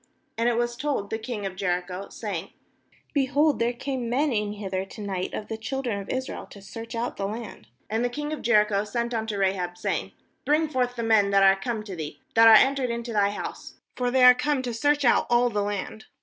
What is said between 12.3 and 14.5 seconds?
that are entered into thy house; for they are